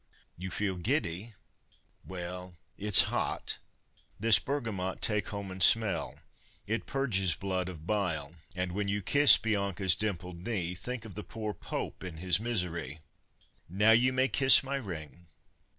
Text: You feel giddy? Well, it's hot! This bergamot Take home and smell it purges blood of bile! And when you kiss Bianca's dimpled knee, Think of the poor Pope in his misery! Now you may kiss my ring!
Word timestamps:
You 0.35 0.49
feel 0.49 0.77
giddy? 0.77 1.35
Well, 2.03 2.55
it's 2.75 3.01
hot! 3.03 3.59
This 4.19 4.39
bergamot 4.39 4.99
Take 4.99 5.27
home 5.27 5.51
and 5.51 5.61
smell 5.61 6.17
it 6.65 6.87
purges 6.87 7.35
blood 7.35 7.69
of 7.69 7.85
bile! 7.85 8.33
And 8.55 8.71
when 8.71 8.87
you 8.87 9.03
kiss 9.03 9.37
Bianca's 9.37 9.95
dimpled 9.95 10.37
knee, 10.37 10.73
Think 10.73 11.05
of 11.05 11.13
the 11.13 11.23
poor 11.23 11.53
Pope 11.53 12.03
in 12.03 12.17
his 12.17 12.39
misery! 12.39 12.99
Now 13.69 13.91
you 13.91 14.11
may 14.11 14.27
kiss 14.27 14.63
my 14.63 14.77
ring! 14.77 15.27